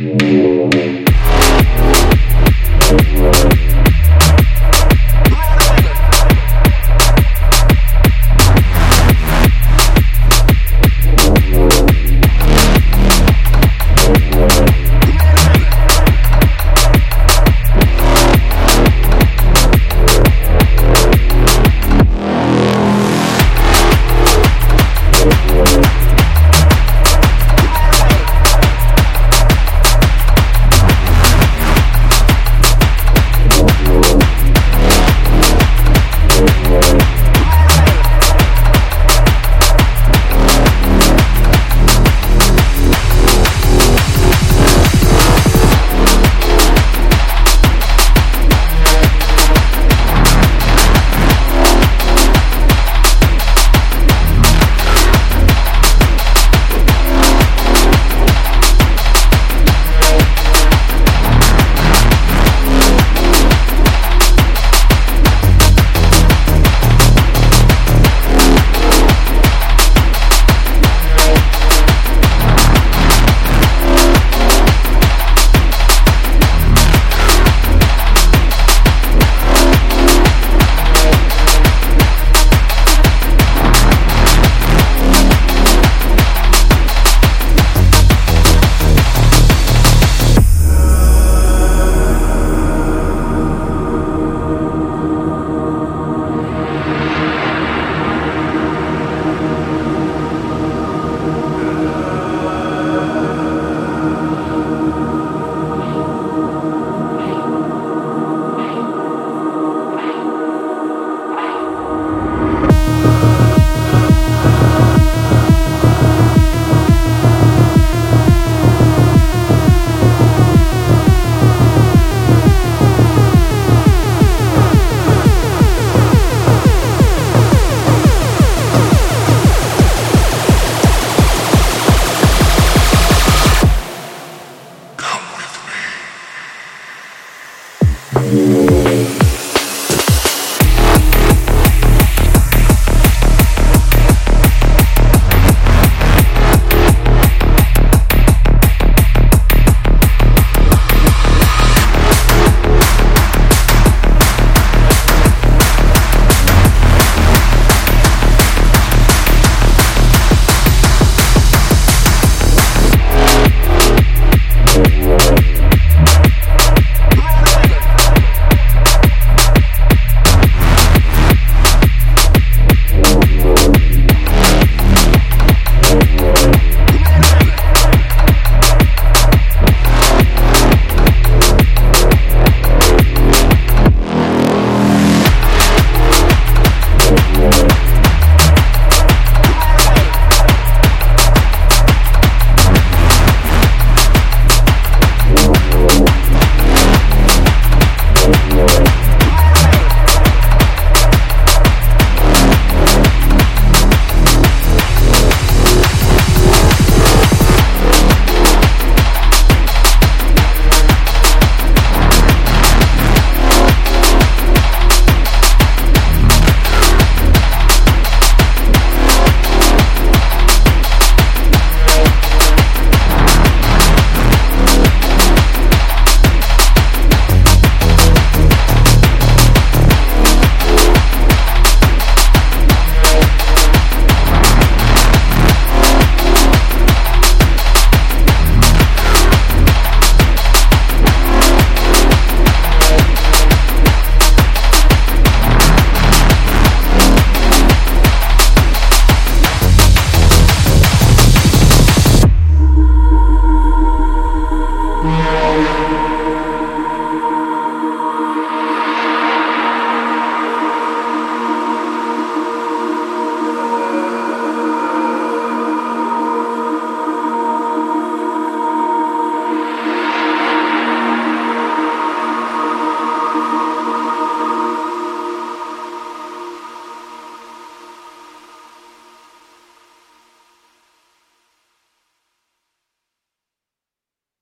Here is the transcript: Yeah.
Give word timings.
Yeah. 0.00 0.39